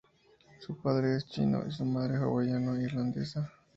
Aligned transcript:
Su 0.61 0.77
padre 0.81 1.15
es 1.17 1.27
chino 1.27 1.63
y 1.67 1.71
su 1.71 1.85
madre 1.85 2.17
hawaiano-irlandesa. 2.17 3.51